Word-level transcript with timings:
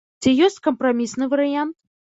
Ці 0.25 0.31
ёсць 0.45 0.57
кампрамісны 0.69 1.25
варыянт? 1.37 1.75